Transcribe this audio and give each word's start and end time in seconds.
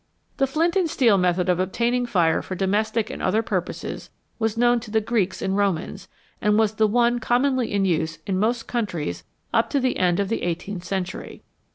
The 0.37 0.47
flint 0.47 0.75
and 0.75 0.89
steel 0.89 1.19
method 1.19 1.47
of 1.47 1.59
obtaining 1.59 2.07
fire 2.07 2.41
for 2.41 2.55
domestic 2.55 3.11
and 3.11 3.21
other 3.21 3.43
purposes 3.43 4.09
was 4.39 4.57
known 4.57 4.79
to 4.79 4.89
the 4.89 4.99
Greeks 4.99 5.43
and 5.43 5.55
Romans, 5.55 6.07
and 6.41 6.57
was 6.57 6.73
the 6.73 6.87
one 6.87 7.19
commonly 7.19 7.71
in 7.71 7.85
use 7.85 8.17
in 8.25 8.39
most 8.39 8.67
countries 8.67 9.23
up 9.53 9.69
to 9.69 9.79
the 9.79 9.97
end 9.97 10.19
of 10.19 10.27
the 10.27 10.41
eighteenth 10.41 10.83
century. 10.85 11.43